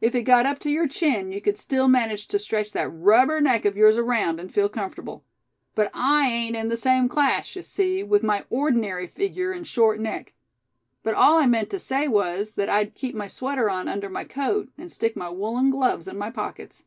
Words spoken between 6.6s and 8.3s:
the same class, you see, with